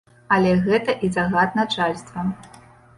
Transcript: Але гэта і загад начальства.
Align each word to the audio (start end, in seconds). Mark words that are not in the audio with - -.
Але 0.37 0.53
гэта 0.69 0.97
і 1.07 1.11
загад 1.19 1.49
начальства. 1.63 2.29